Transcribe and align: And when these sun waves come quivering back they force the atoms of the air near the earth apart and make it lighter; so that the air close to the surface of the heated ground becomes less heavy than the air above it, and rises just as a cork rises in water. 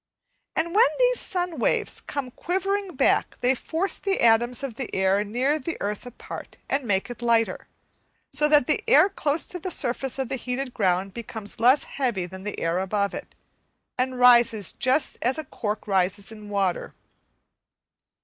And 0.55 0.73
when 0.73 0.87
these 0.97 1.19
sun 1.19 1.59
waves 1.59 2.01
come 2.01 2.31
quivering 2.31 2.95
back 2.95 3.37
they 3.41 3.53
force 3.53 3.99
the 3.99 4.19
atoms 4.19 4.63
of 4.63 4.73
the 4.73 4.89
air 4.95 5.23
near 5.23 5.59
the 5.59 5.77
earth 5.79 6.07
apart 6.07 6.57
and 6.67 6.85
make 6.85 7.11
it 7.11 7.21
lighter; 7.21 7.67
so 8.33 8.47
that 8.49 8.65
the 8.65 8.83
air 8.89 9.09
close 9.09 9.45
to 9.45 9.59
the 9.59 9.69
surface 9.69 10.17
of 10.17 10.27
the 10.27 10.37
heated 10.37 10.73
ground 10.73 11.13
becomes 11.13 11.59
less 11.59 11.83
heavy 11.83 12.25
than 12.25 12.41
the 12.45 12.59
air 12.59 12.79
above 12.79 13.13
it, 13.13 13.35
and 13.95 14.17
rises 14.17 14.73
just 14.73 15.19
as 15.21 15.37
a 15.37 15.43
cork 15.45 15.85
rises 15.85 16.31
in 16.31 16.49
water. 16.49 16.95